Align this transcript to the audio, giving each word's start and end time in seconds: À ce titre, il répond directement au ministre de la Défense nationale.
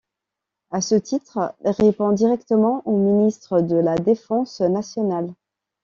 À 0.71 0.81
ce 0.81 0.95
titre, 0.95 1.53
il 1.63 1.69
répond 1.69 2.11
directement 2.11 2.81
au 2.85 2.97
ministre 2.97 3.61
de 3.61 3.75
la 3.75 3.95
Défense 3.99 4.61
nationale. 4.61 5.31